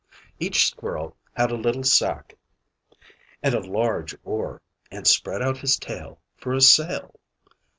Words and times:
Each 0.39 0.65
squirrel 0.67 1.15
had 1.35 1.51
a 1.51 1.55
little 1.55 1.83
sack 1.83 2.35
and 3.43 3.53
a 3.53 3.59
large 3.59 4.17
oar, 4.23 4.63
and 4.89 5.05
spread 5.05 5.43
out 5.43 5.59
his 5.59 5.77
tail 5.77 6.19
for 6.37 6.53
a 6.55 6.61
sail. 6.61 7.19